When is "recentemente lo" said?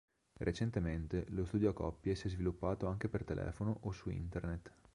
0.39-1.45